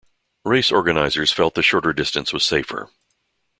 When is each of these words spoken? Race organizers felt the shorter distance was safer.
Race 0.43 0.71
organizers 0.71 1.31
felt 1.31 1.53
the 1.53 1.61
shorter 1.61 1.93
distance 1.93 2.33
was 2.33 2.43
safer. 2.43 2.89